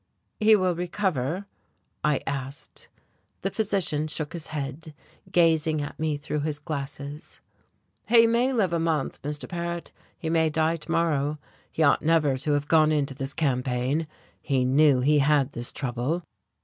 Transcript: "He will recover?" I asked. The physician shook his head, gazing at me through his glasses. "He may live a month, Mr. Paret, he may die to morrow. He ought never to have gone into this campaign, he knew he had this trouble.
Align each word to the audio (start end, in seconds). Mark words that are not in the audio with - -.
"He 0.39 0.55
will 0.55 0.73
recover?" 0.75 1.45
I 2.03 2.21
asked. 2.25 2.87
The 3.43 3.51
physician 3.51 4.07
shook 4.07 4.33
his 4.33 4.47
head, 4.47 4.95
gazing 5.31 5.79
at 5.83 5.99
me 5.99 6.17
through 6.17 6.39
his 6.39 6.57
glasses. 6.57 7.39
"He 8.07 8.25
may 8.25 8.51
live 8.51 8.73
a 8.73 8.79
month, 8.79 9.21
Mr. 9.21 9.47
Paret, 9.47 9.91
he 10.17 10.27
may 10.27 10.49
die 10.49 10.77
to 10.77 10.91
morrow. 10.91 11.37
He 11.71 11.83
ought 11.83 12.01
never 12.01 12.35
to 12.37 12.53
have 12.53 12.67
gone 12.67 12.91
into 12.91 13.13
this 13.13 13.35
campaign, 13.35 14.07
he 14.41 14.65
knew 14.65 15.01
he 15.01 15.19
had 15.19 15.51
this 15.51 15.71
trouble. 15.71 16.23